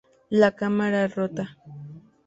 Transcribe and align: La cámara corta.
La 0.31 0.49
cámara 0.55 1.07
corta. 1.09 1.57